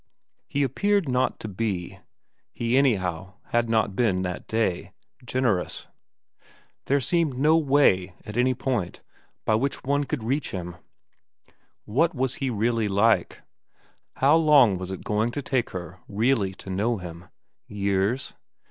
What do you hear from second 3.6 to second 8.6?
not been that day generous. There seemed no way, at any